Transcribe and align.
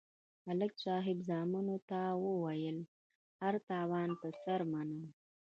ملک 0.47 0.73
صاحب 0.85 1.17
زامنو 1.27 1.75
ته 1.89 1.99
ویل: 2.23 2.77
هر 3.41 3.53
تاوان 3.69 4.09
پر 4.21 4.33
سر 4.43 4.59
منم. 4.71 5.03